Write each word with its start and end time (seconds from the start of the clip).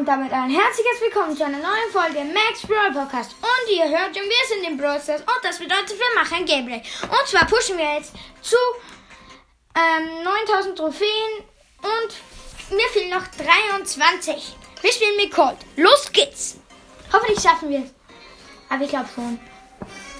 Und 0.00 0.06
damit 0.06 0.32
ein 0.32 0.48
herzliches 0.48 0.98
Willkommen 1.02 1.36
zu 1.36 1.44
einer 1.44 1.58
neuen 1.58 1.92
Folge 1.92 2.24
Max 2.24 2.66
Brawl 2.66 2.90
Podcast. 2.90 3.36
Und 3.42 3.70
ihr 3.70 3.84
hört 3.84 4.16
schon, 4.16 4.24
wir 4.24 4.46
sind 4.48 4.66
im 4.66 4.78
Brawl 4.78 4.98
Stars 4.98 5.20
und 5.20 5.40
das 5.42 5.58
bedeutet, 5.58 5.90
wir 5.90 6.14
machen 6.18 6.46
Gameplay. 6.46 6.82
Und 7.02 7.26
zwar 7.26 7.44
pushen 7.44 7.76
wir 7.76 7.96
jetzt 7.96 8.14
zu 8.40 8.56
ähm, 9.74 10.24
9000 10.24 10.78
Trophäen 10.78 11.44
und 11.82 12.74
mir 12.74 12.88
fehlen 12.94 13.10
noch 13.10 13.26
23. 13.26 14.56
Wir 14.80 14.90
spielen 14.90 15.16
mit 15.18 15.30
Colt. 15.34 15.58
Los 15.76 16.10
geht's! 16.10 16.56
Hoffentlich 17.12 17.42
schaffen 17.42 17.68
wir 17.68 17.80
es. 17.80 17.92
Aber 18.70 18.82
ich 18.82 18.88
glaube 18.88 19.10
schon. 19.14 19.38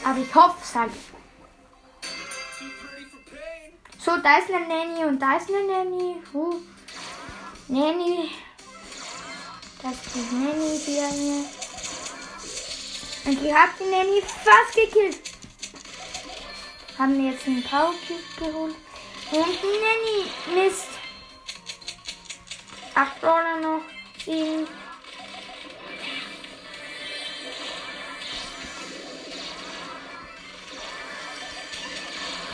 Aber 0.05 0.19
ich 0.19 0.35
hoffe, 0.35 0.59
sag 0.63 0.89
ich. 0.89 2.11
So, 4.05 4.15
da 4.19 4.37
ist 4.41 4.53
eine 4.53 4.69
Nanny 4.69 5.07
und 5.07 5.19
da 5.19 5.39
ist 5.39 5.49
eine 5.49 5.63
Nanny. 5.67 6.17
Uh. 6.35 6.61
Nanny. 7.69 8.31
Das 9.83 9.93
ist 9.93 10.15
die 10.15 10.35
Nanny, 10.35 10.79
die 10.87 10.99
eine. 10.99 11.45
Und 13.25 13.41
die 13.41 13.55
hat 13.55 13.71
die 13.79 13.85
Nanny 13.85 14.23
fast 14.45 14.75
gekillt. 14.75 15.21
Haben 16.99 17.23
wir 17.23 17.33
jetzt 17.33 17.47
einen 17.47 17.63
Power 17.63 17.95
Cube 18.07 18.21
geholt. 18.37 18.75
Und 19.33 19.59
die 19.63 20.53
Nanny. 20.53 20.67
Mist. 20.67 20.89
Acht 22.95 23.21
Brawler 23.23 23.57
noch. 23.57 23.81
Sieben. 24.23 24.69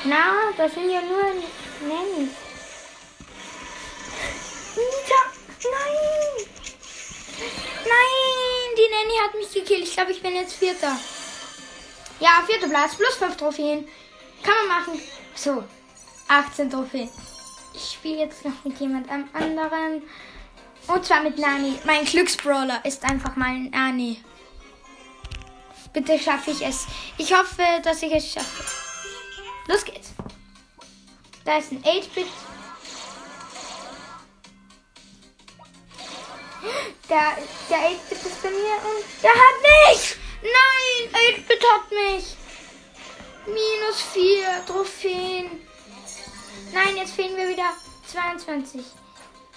Na, 0.04 0.52
das 0.56 0.74
sind 0.74 0.90
ja 0.90 1.00
nur 1.00 1.24
Nannys. 1.80 2.30
Nita, 4.76 5.32
nein! 5.64 6.56
Nanny 9.06 9.18
hat 9.24 9.34
mich 9.34 9.52
gekillt. 9.52 9.84
Ich 9.84 9.94
glaube, 9.94 10.12
ich 10.12 10.22
bin 10.22 10.34
jetzt 10.34 10.54
Vierter. 10.54 10.96
Ja, 12.18 12.42
vierter 12.46 12.68
Platz, 12.68 12.96
plus 12.96 13.14
fünf 13.14 13.36
Trophäen. 13.36 13.86
Kann 14.42 14.54
man 14.66 14.80
machen. 14.80 15.00
So, 15.34 15.64
18 16.28 16.70
Trophäen. 16.70 17.10
Ich 17.74 17.92
spiele 17.92 18.18
jetzt 18.18 18.44
noch 18.44 18.64
mit 18.64 18.78
jemand 18.80 19.08
anderen. 19.10 20.02
Und 20.88 21.04
zwar 21.04 21.22
mit 21.22 21.38
Nani. 21.38 21.78
Mein 21.84 22.04
Glücksbrawler 22.04 22.84
ist 22.84 23.04
einfach 23.04 23.36
mal 23.36 23.54
Nani. 23.54 24.22
Bitte 25.92 26.18
schaffe 26.18 26.50
ich 26.50 26.64
es. 26.64 26.86
Ich 27.18 27.32
hoffe, 27.32 27.62
dass 27.82 28.02
ich 28.02 28.12
es 28.12 28.32
schaffe. 28.32 28.64
Los 29.68 29.84
geht's. 29.84 30.10
Da 31.44 31.58
ist 31.58 31.72
ein 31.72 31.82
8-Bit. 31.82 32.26
Der, 37.08 37.36
der 37.70 37.78
8-Bit 37.78 38.26
ist 38.26 38.42
bei 38.42 38.50
mir 38.50 38.56
und 38.56 39.22
der 39.22 39.30
hat 39.30 39.92
mich! 39.92 40.16
Nein, 40.42 41.34
8-Bit 41.36 41.64
hat 41.72 41.90
mich! 41.90 42.36
Minus 43.46 44.02
4 44.12 44.66
Trophäen. 44.66 45.66
Nein, 46.72 46.96
jetzt 46.96 47.14
fehlen 47.14 47.36
wir 47.36 47.48
wieder 47.48 47.72
22. 48.06 48.84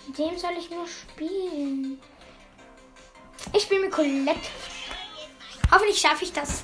Mit 0.07 0.17
dem 0.17 0.37
soll 0.37 0.53
ich 0.57 0.69
nur 0.69 0.87
spielen. 0.87 1.99
Ich 3.53 3.63
spiele 3.63 3.81
mit 3.81 3.91
Colette. 3.91 4.39
Hoffentlich 5.71 5.99
schaffe 5.99 6.23
ich 6.23 6.33
das. 6.33 6.63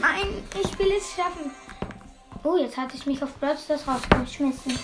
Nein, 0.00 0.44
ich 0.62 0.78
will 0.78 0.92
es 0.92 1.14
schaffen. 1.14 1.50
Oh, 2.44 2.56
jetzt 2.56 2.76
hatte 2.76 2.96
ich 2.96 3.06
mich 3.06 3.22
auf 3.22 3.38
Platz 3.40 3.66
das 3.66 3.86
rausgeschmissen. 3.88 4.78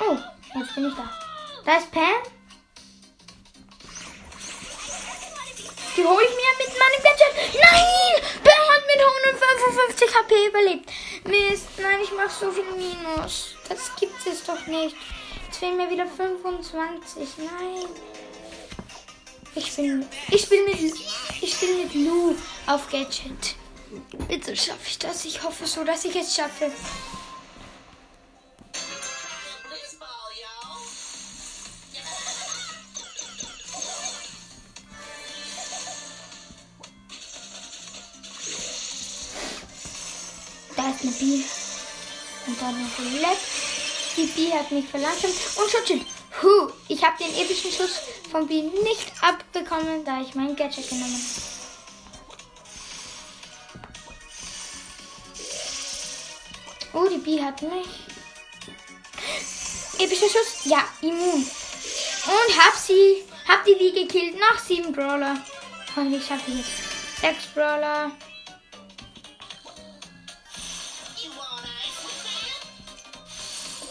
Oh, 0.00 0.16
jetzt 0.58 0.74
bin 0.74 0.88
ich 0.88 0.94
da. 0.94 1.10
Da 1.64 1.76
ist 1.76 1.90
Pam. 1.90 2.02
Die 5.96 6.04
hole 6.04 6.24
ich 6.24 6.30
mir 6.30 6.66
mit 6.66 6.78
meinem 6.78 7.02
Gadget. 7.02 7.54
Nein! 7.60 8.22
Pam 8.42 8.64
hat 8.72 8.84
mit 8.86 9.00
155 9.00 10.14
HP 10.16 10.46
überlebt. 10.48 10.90
Mist, 11.24 11.68
nein, 11.78 11.98
ich 12.02 12.12
mache 12.12 12.30
so 12.30 12.50
viel 12.50 12.64
Minus. 12.64 13.54
Das 13.68 13.90
gibt 14.00 14.26
es 14.26 14.44
doch 14.44 14.66
nicht. 14.66 14.96
Jetzt 15.46 15.58
fehlen 15.58 15.76
mir 15.76 15.90
wieder 15.90 16.06
25. 16.06 17.28
Nein. 17.38 17.86
Ich 19.54 19.76
bin, 19.76 20.06
ich 20.30 20.48
bin 20.48 20.64
mit, 20.64 20.94
ich 21.42 21.60
bin 21.60 21.82
mit 21.82 21.94
Lou 21.94 22.34
auf 22.66 22.88
Gadget. 22.90 23.56
Bitte 24.28 24.56
schaffe 24.56 24.86
ich 24.86 24.98
das. 24.98 25.26
Ich 25.26 25.42
hoffe 25.42 25.66
so, 25.66 25.84
dass 25.84 26.06
ich 26.06 26.16
es 26.16 26.34
schaffe. 26.34 26.72
Eine 41.02 41.12
Bee. 41.12 41.44
Und 42.46 42.60
dann 42.60 42.82
noch 42.82 42.98
Roulette. 42.98 43.38
Die 44.16 44.26
Bee 44.26 44.52
hat 44.52 44.70
mich 44.70 44.86
verlangsamt. 44.88 45.34
Und 45.56 45.70
Schutzschild. 45.70 46.06
Huh, 46.42 46.70
ich 46.88 47.02
habe 47.04 47.22
den 47.22 47.34
epischen 47.34 47.72
Schuss 47.72 48.00
von 48.30 48.46
Bee 48.46 48.62
nicht 48.62 49.12
abbekommen, 49.20 50.04
da 50.04 50.20
ich 50.20 50.34
mein 50.34 50.56
Gadget 50.56 50.88
genommen 50.88 51.12
habe. 51.12 51.52
Oh, 56.94 57.08
die 57.08 57.18
Bee 57.18 57.42
hat 57.42 57.62
mich. 57.62 57.88
Epischer 59.98 60.28
Schuss. 60.28 60.64
Ja, 60.64 60.84
immun. 61.00 61.44
Und 61.44 62.58
hab 62.58 62.76
sie. 62.76 63.24
Hab 63.48 63.64
die 63.64 63.74
Bee 63.74 63.92
gekillt. 63.92 64.38
Noch 64.38 64.58
sieben 64.58 64.92
Brawler. 64.92 65.36
Und 65.96 66.12
ich 66.12 66.26
schaffe 66.26 66.50
jetzt 66.50 67.20
sechs 67.20 67.46
Brawler. 67.54 68.12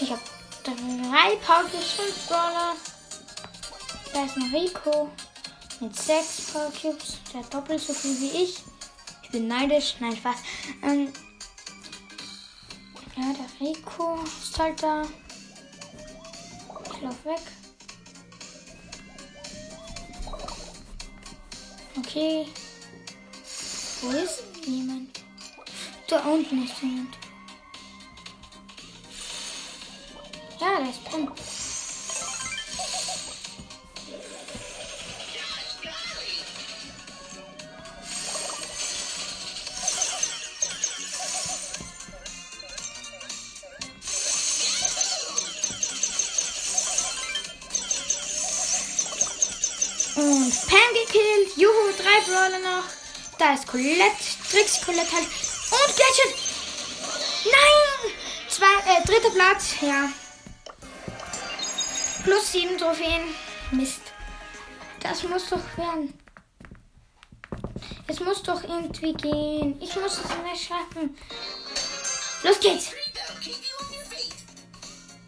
Ich 0.01 0.09
habe 0.09 0.21
drei 0.63 1.35
Powercubes, 1.45 1.91
fünf 1.91 2.27
Brawler. 2.27 2.75
Da 4.11 4.25
ist 4.25 4.35
ein 4.35 4.51
Rico 4.51 5.11
mit 5.79 5.95
sechs 5.95 6.51
Powercubes. 6.51 7.19
Der 7.31 7.43
hat 7.43 7.53
doppelt 7.53 7.79
so 7.79 7.93
viel 7.93 8.19
wie 8.19 8.43
ich. 8.43 8.63
Ich 9.21 9.29
bin 9.29 9.47
neidisch. 9.47 9.95
Nein, 9.99 10.17
Spaß. 10.17 10.37
Ähm, 10.81 11.13
ja, 13.15 13.33
der 13.33 13.67
Rico 13.67 14.19
ist 14.23 14.57
halt 14.57 14.81
da. 14.81 15.03
Ich 15.03 17.01
lauf 17.01 17.23
weg. 17.23 17.41
Okay. 21.99 22.47
Wo 24.01 24.09
ist 24.09 24.43
jemand? 24.65 25.21
Da 26.07 26.21
unten 26.21 26.65
ist 26.65 26.81
jemand. 26.81 27.20
Ja, 30.71 30.79
da 30.79 30.89
ist 30.89 31.03
Pam. 31.03 31.27
Und 50.15 50.67
Pam 50.67 50.93
gekillt. 50.93 51.57
Juhu, 51.57 51.73
drei 51.97 52.21
Brawler 52.25 52.59
noch. 52.59 52.85
Da 53.37 53.55
ist 53.55 53.67
Colette. 53.67 53.99
Tricks 54.49 54.79
Colette 54.85 55.11
halt. 55.11 55.25
Und 55.25 55.97
Gadget. 55.97 56.35
Nein! 57.43 58.13
Zwei, 58.47 58.65
äh, 58.87 59.05
dritter 59.05 59.31
Platz. 59.31 59.75
Ja. 59.81 60.09
Plus 62.23 62.51
sieben 62.51 62.77
Trophäen. 62.77 63.23
Mist. 63.71 64.01
Das 64.99 65.23
muss 65.23 65.49
doch 65.49 65.77
werden. 65.77 66.13
Es 68.07 68.19
muss 68.19 68.43
doch 68.43 68.63
irgendwie 68.63 69.13
gehen. 69.13 69.81
Ich 69.81 69.95
muss 69.95 70.19
es 70.19 70.29
nicht 70.43 70.67
schaffen. 70.67 71.17
Los 72.43 72.59
geht's. 72.59 72.91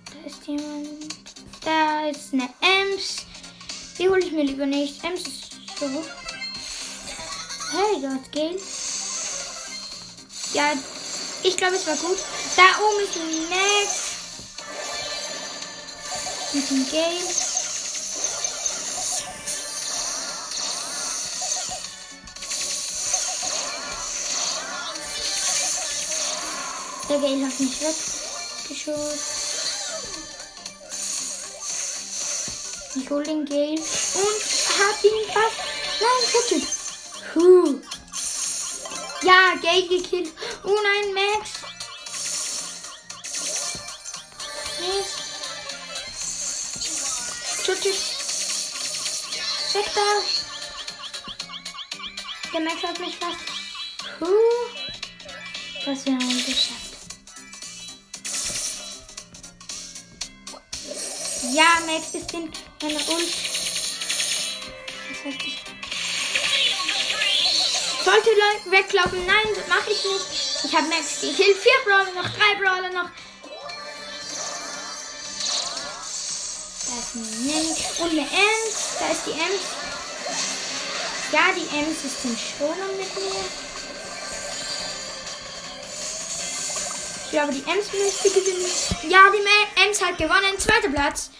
Da 0.05 0.27
ist 0.27 0.45
jemand. 0.45 1.15
Da 1.63 2.09
ist 2.09 2.33
eine 2.33 2.49
Ems. 2.61 3.25
Die 3.97 4.09
hole 4.09 4.19
ich 4.19 4.31
mir 4.31 4.43
lieber 4.43 4.65
nicht. 4.65 5.03
Ems 5.03 5.21
ist 5.21 5.51
so. 5.79 5.85
Hey, 7.71 8.01
dort 8.01 8.31
geht. 8.31 8.61
Ja, 10.53 10.73
ich 11.41 11.57
glaube, 11.57 11.75
es 11.75 11.87
war 11.87 11.95
gut. 11.95 12.17
Da 12.55 12.63
oben 12.83 13.03
ist 13.03 13.15
ein 13.15 13.49
Max. 13.49 14.02
Mit 16.53 16.69
dem 16.69 16.87
Game. 16.87 17.27
Der 27.09 27.17
Gale 27.17 27.45
hat 27.45 27.59
mich 27.59 27.81
weggeschossen. 27.81 29.19
Ich 32.95 33.09
hole 33.09 33.23
den 33.23 33.45
Gale 33.45 33.71
und 33.71 33.81
hab 33.81 35.03
ihn 35.03 35.25
fast. 35.33 35.57
Nein, 36.01 36.23
Gadget. 36.33 36.67
Huh. 37.33 37.81
Ja, 39.23 39.55
Gale 39.59 39.87
gekillt. 39.87 40.31
Oh 40.63 40.77
nein, 40.83 41.13
Max. 41.15 41.49
Mist. 44.79 45.22
Gadget. 47.83 47.99
Weg 49.73 49.85
da. 49.93 50.23
Der 52.53 52.61
Max 52.61 52.83
hat 52.83 52.99
mich 52.99 53.15
fast. 53.17 53.39
Huh. 54.19 54.27
Was 55.85 56.05
wir 56.05 56.13
haben 56.13 56.45
geschafft. 56.45 56.93
Ja, 61.51 61.81
Max 61.85 62.13
ist 62.13 62.33
in 62.33 62.51
meiner 62.81 63.09
Ult. 63.09 63.33
Das 65.09 65.25
heißt, 65.25 65.43
ich 65.45 65.63
sollte 68.05 68.29
weglaufen. 68.71 69.25
Nein, 69.25 69.47
das 69.55 69.67
mache 69.67 69.91
ich 69.91 70.03
nicht. 70.03 70.25
Ich 70.63 70.75
habe 70.75 70.87
Max 70.87 71.19
gekillt. 71.19 71.57
Vier 71.57 71.79
Brawler 71.85 72.13
noch, 72.13 72.29
drei 72.29 72.55
Brawler 72.55 72.89
noch. 72.89 73.09
Da 76.93 76.99
ist 76.99 77.15
ein 77.15 77.47
Nanny 77.47 77.75
und 78.01 78.11
eine 78.11 78.21
Ems. 78.21 78.97
Da 78.99 79.07
ist 79.07 79.25
die 79.25 79.31
Ems. 79.31 79.63
Ja, 81.31 81.39
die 81.55 81.75
Ems 81.75 82.03
ist 82.05 82.23
im 82.23 82.37
Schoner 82.37 82.85
mit 82.95 83.15
mir. 83.15 83.45
Ich 87.25 87.31
glaube, 87.31 87.51
die 87.51 87.63
Ems 87.63 87.87
müsste 87.93 88.29
gewinnen. 88.29 88.69
Ja, 89.09 89.21
die 89.31 89.81
Ems 89.81 90.03
hat 90.03 90.19
gewonnen. 90.19 90.59
Zweiter 90.59 90.89
Platz. 90.89 91.31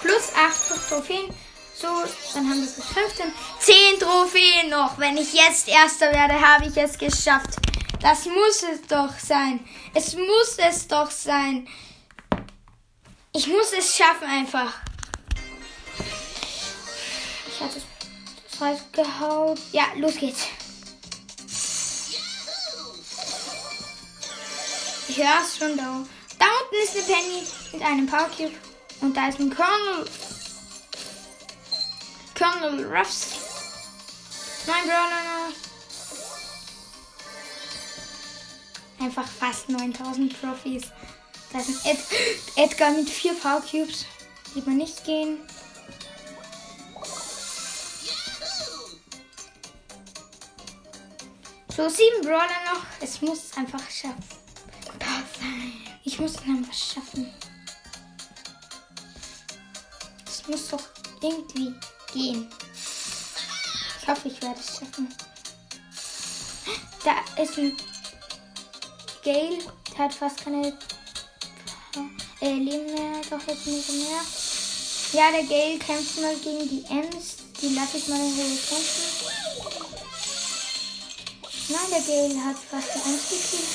Plus 0.00 0.32
8 0.34 0.88
Trophäen. 0.88 1.28
So, 1.74 1.88
dann 2.32 2.48
haben 2.48 2.62
wir 2.62 2.66
bis 2.66 2.82
15. 2.86 3.30
10 3.60 4.00
Trophäen 4.00 4.70
noch. 4.70 4.98
Wenn 4.98 5.18
ich 5.18 5.34
jetzt 5.34 5.68
Erster 5.68 6.10
werde, 6.12 6.40
habe 6.40 6.64
ich 6.66 6.76
es 6.78 6.96
geschafft. 6.96 7.56
Das 8.00 8.24
muss 8.24 8.62
es 8.72 8.86
doch 8.88 9.12
sein. 9.18 9.60
Es 9.92 10.14
muss 10.14 10.56
es 10.56 10.88
doch 10.88 11.10
sein. 11.10 11.68
Ich 13.38 13.46
muss 13.46 13.72
es 13.72 13.96
schaffen 13.96 14.26
einfach. 14.26 14.72
Ich 17.46 17.60
hatte 17.60 17.80
das 18.50 18.60
rausgehauen. 18.60 19.56
Ja, 19.70 19.84
los 19.96 20.16
geht's. 20.16 20.48
Ich 25.06 25.16
höre 25.18 25.40
es 25.40 25.56
schon 25.56 25.76
da. 25.76 26.04
Da 26.36 26.46
unten 26.46 26.82
ist 26.82 26.96
eine 26.96 27.04
Penny 27.04 27.46
mit 27.74 27.82
einem 27.82 28.08
Power 28.08 28.28
Cube. 28.36 28.56
Und 29.02 29.16
da 29.16 29.28
ist 29.28 29.38
ein 29.38 29.54
Colonel. 29.54 30.10
Colonel 32.36 32.92
Ruffs. 32.92 33.28
Nein, 34.66 34.82
Brawler. 34.82 35.52
Einfach 38.98 39.28
fast 39.28 39.68
9000 39.68 40.40
Profis. 40.40 40.90
Da 41.52 41.60
ist 41.60 41.68
ein 41.68 41.92
Ed 41.92 41.98
Edgar 42.56 42.90
mit 42.92 43.08
vier 43.08 43.34
Power 43.34 43.62
Cubes. 43.62 44.04
Lieber 44.54 44.70
nicht 44.70 45.04
gehen. 45.04 45.38
So, 51.74 51.88
sieben 51.88 52.22
Brawler 52.22 52.48
noch. 52.72 52.84
Es 53.00 53.22
muss 53.22 53.56
einfach 53.56 53.88
schaffen. 53.90 54.24
Ich 56.04 56.18
muss 56.18 56.38
einfach 56.38 56.72
schaffen. 56.72 57.32
Es 60.26 60.48
muss 60.48 60.68
doch 60.68 60.82
irgendwie 61.22 61.72
gehen. 62.12 62.50
Ich 64.00 64.08
hoffe, 64.08 64.28
ich 64.28 64.42
werde 64.42 64.58
es 64.58 64.78
schaffen. 64.78 65.14
Da 67.04 67.42
ist 67.42 67.58
ein 67.58 67.76
Gale. 69.22 69.58
Der 69.92 70.04
hat 70.04 70.14
fast 70.14 70.42
keine 70.42 70.76
äh, 72.40 72.52
Leben 72.52 72.86
mehr. 72.86 73.20
Doch 73.30 73.46
jetzt 73.46 73.66
nicht 73.66 73.90
mehr. 73.90 74.22
Ja, 75.12 75.30
der 75.30 75.44
Gale 75.44 75.78
kämpft 75.78 76.20
mal 76.20 76.36
gegen 76.36 76.68
die 76.68 76.84
Ems. 76.88 77.36
Die 77.60 77.74
lasse 77.74 77.96
ich 77.96 78.08
mal 78.08 78.18
in 78.18 78.34
Ruhe 78.34 78.58
kämpfen. 78.68 79.02
Nein, 81.68 81.90
der 81.90 82.00
Gale 82.00 82.44
hat 82.44 82.56
fast 82.70 82.88
die 82.94 83.08
Ems 83.08 83.28
gekillt. 83.28 83.68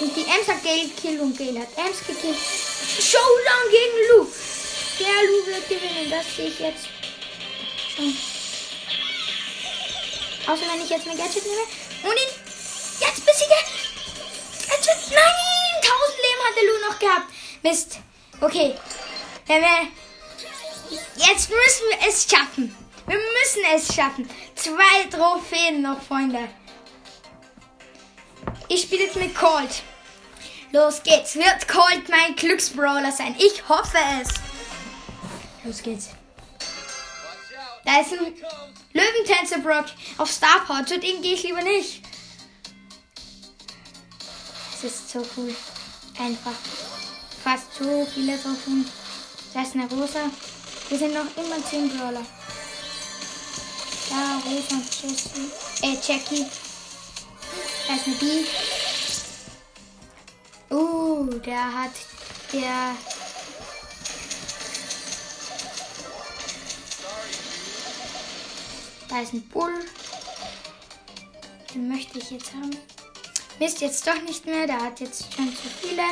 Und 0.00 0.16
die 0.16 0.22
Ems 0.22 0.48
hat 0.48 0.62
Gale 0.62 0.88
gekillt 0.88 1.20
und 1.20 1.38
Gale 1.38 1.60
hat 1.60 1.68
Ems 1.76 1.98
gekillt. 2.06 2.38
Showdown 3.00 3.70
gegen 3.70 3.96
Lu. 4.10 4.26
Der 4.98 5.22
Lu 5.28 5.46
wird 5.46 5.68
gewinnen, 5.68 6.10
das 6.10 6.24
sehe 6.36 6.48
ich 6.48 6.58
jetzt 6.58 6.86
schon. 7.94 8.16
Außer 10.46 10.62
wenn 10.72 10.82
ich 10.82 10.90
jetzt 10.90 11.06
mein 11.06 11.16
Gadget 11.16 11.42
nehme 11.42 11.62
und 12.04 12.12
ihn 12.12 12.32
jetzt 13.00 13.26
besiege. 13.26 13.58
Gadget, 14.68 15.10
nein! 15.10 15.45
1000 16.46 16.54
Leben 16.54 16.54
hat 16.54 16.56
der 16.56 16.64
Lu 16.64 16.88
noch 16.88 16.98
gehabt. 16.98 17.32
Mist. 17.62 17.98
Okay. 18.40 18.74
Wenn 19.46 19.62
wir 19.62 19.88
jetzt 21.16 21.50
müssen 21.50 21.88
wir 21.90 22.08
es 22.08 22.26
schaffen. 22.28 22.76
Wir 23.06 23.16
müssen 23.18 23.62
es 23.74 23.94
schaffen. 23.94 24.28
Zwei 24.54 25.04
Trophäen 25.10 25.82
noch, 25.82 26.02
Freunde. 26.02 26.48
Ich 28.68 28.82
spiele 28.82 29.04
jetzt 29.04 29.16
mit 29.16 29.34
Colt. 29.34 29.82
Los 30.72 31.02
geht's. 31.02 31.36
Wird 31.36 31.68
Colt 31.68 32.08
mein 32.08 32.34
Glücksbrawler 32.34 33.12
sein? 33.12 33.36
Ich 33.38 33.68
hoffe 33.68 33.98
es. 34.20 34.28
Los 35.64 35.82
geht's. 35.82 36.10
Da 37.84 38.00
ist 38.00 38.12
ein 38.12 38.34
Löwentänzer 38.92 39.58
Brock 39.58 39.86
auf 40.18 40.30
Star 40.30 40.64
Power. 40.66 40.84
Zu 40.84 40.98
dem 40.98 41.22
gehe 41.22 41.34
ich 41.34 41.44
lieber 41.44 41.62
nicht. 41.62 42.02
Es 44.74 44.84
ist 44.84 45.10
so 45.10 45.24
cool. 45.36 45.54
Einfach. 46.18 46.54
Fast 47.44 47.74
so 47.78 48.06
viele 48.14 48.40
Trophäen. 48.40 48.86
Da 49.52 49.62
ist 49.62 49.74
eine 49.74 49.88
Rosa. 49.88 50.30
Wir 50.88 50.98
sind 50.98 51.14
noch 51.14 51.26
immer 51.36 51.64
10 51.64 51.90
Brawler. 51.90 52.24
Da, 54.08 54.40
Rosa 54.44 54.76
und 54.76 55.02
Jessie. 55.02 55.50
Äh, 55.82 55.96
Jackie. 56.06 56.46
Da 57.86 57.94
ist 57.94 58.06
eine 58.06 58.16
B. 58.16 58.44
Uh, 60.70 61.38
der 61.44 61.74
hat. 61.74 61.92
Der. 62.52 62.96
Da 69.08 69.20
ist 69.20 69.34
ein 69.34 69.48
Bull. 69.48 69.84
Den 71.72 71.88
möchte 71.88 72.18
ich 72.18 72.30
jetzt 72.30 72.52
haben. 72.54 72.95
Mist, 73.58 73.80
jetzt 73.80 74.06
doch 74.06 74.20
nicht 74.22 74.44
mehr. 74.44 74.66
Der 74.66 74.80
hat 74.80 75.00
jetzt 75.00 75.34
schon 75.34 75.48
zu 75.56 75.62
viele 75.80 76.02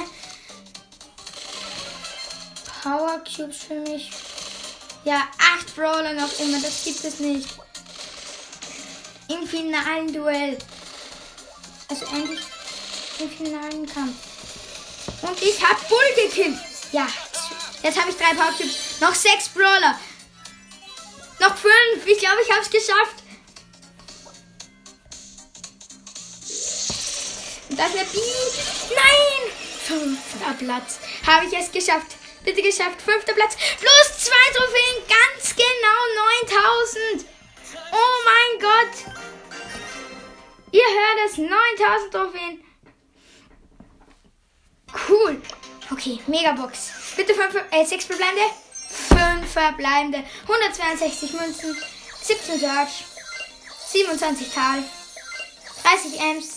Power 2.83 3.23
Cubes 3.25 3.57
für 3.69 3.81
mich. 3.81 4.11
Ja, 5.05 5.29
acht 5.39 5.75
Brawler 5.75 6.15
noch 6.15 6.39
immer. 6.39 6.61
Das 6.61 6.85
gibt 6.85 7.05
es 7.05 7.19
nicht. 7.19 7.49
Im 9.29 9.47
finalen 9.47 10.13
Duell. 10.13 10.59
Also 11.89 12.07
endlich 12.07 12.41
im 13.19 13.31
finalen 13.31 13.87
Kampf. 13.87 14.17
Und 15.23 15.43
ich 15.43 15.63
hab 15.63 15.89
Bull 15.89 15.99
gekillt. 16.17 16.59
Ja, 16.93 17.07
jetzt 17.83 18.01
habe 18.01 18.11
ich 18.11 18.17
drei 18.17 18.35
Power 18.35 18.53
Cubes. 18.57 19.01
Noch 19.01 19.15
sechs 19.15 19.49
Brawler. 19.51 19.99
Noch 21.41 21.57
fünf. 21.57 22.07
Ich 22.07 22.19
glaube, 22.19 22.39
ich 22.43 22.51
habe 22.51 22.63
es 22.63 22.71
geschafft. 22.71 23.24
Das 27.77 27.89
ist 27.89 27.99
eine 27.99 28.09
B. 28.09 28.19
Nein! 28.95 29.53
Fünfter 29.85 30.55
Platz. 30.65 30.99
Habe 31.27 31.47
ich 31.47 31.53
es 31.53 31.73
geschafft. 31.73 32.17
Bitte 32.45 32.63
geschafft. 32.63 33.03
Fünfter 33.03 33.33
Platz. 33.33 33.57
Plus 33.81 34.19
zwei 34.19 34.53
Trophäen. 34.55 35.03
Ganz 35.09 35.57
genau 35.57 36.01
9000. 37.17 37.27
Oh 37.93 38.17
mein 38.25 38.61
Gott. 38.61 39.13
Ihr 40.71 40.83
hört 40.83 41.31
es. 41.31 41.39
9000 41.39 42.13
Trophäen. 42.13 42.65
Cool. 45.09 45.43
Okay, 45.91 46.21
Megabox. 46.27 46.91
Bitte 47.17 47.35
fünf, 47.35 47.55
äh, 47.71 47.85
sechs 47.85 48.05
verbleibende. 48.05 48.45
Fünf 48.89 49.53
verbleibende. 49.53 50.25
162 50.43 51.33
Münzen. 51.33 51.77
17 52.23 52.61
Search. 52.61 53.05
27 53.89 54.53
Tal. 54.53 54.85
30 55.83 56.21
Ems. 56.21 56.54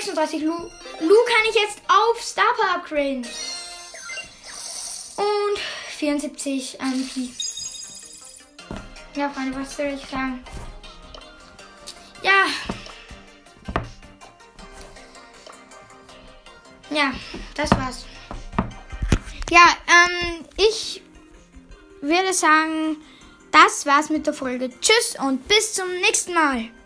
36 0.00 0.42
Lu. 0.42 0.52
Lu 1.00 1.14
kann 1.24 1.44
ich 1.48 1.54
jetzt 1.54 1.80
auf 1.88 2.22
Star 2.22 2.52
Power 2.54 2.74
upgraden. 2.76 3.26
Und 5.16 5.58
74 5.96 6.80
an 6.80 7.08
Pi. 7.08 7.32
Ja, 9.14 9.30
Freunde, 9.30 9.58
was 9.58 9.74
soll 9.74 9.86
ich 9.86 10.06
sagen? 10.06 10.44
Ja. 12.22 12.46
Ja, 16.90 17.12
das 17.54 17.70
war's. 17.70 18.04
Ja, 19.50 19.76
ähm, 19.88 20.44
ich 20.58 21.02
würde 22.02 22.34
sagen, 22.34 22.98
das 23.50 23.86
war's 23.86 24.10
mit 24.10 24.26
der 24.26 24.34
Folge. 24.34 24.68
Tschüss 24.80 25.16
und 25.18 25.48
bis 25.48 25.72
zum 25.72 25.90
nächsten 26.00 26.34
Mal. 26.34 26.68